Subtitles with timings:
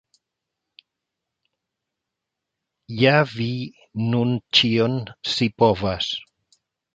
[3.01, 3.49] Ja vi
[4.07, 4.97] nun ĉion
[5.35, 6.11] scipovas!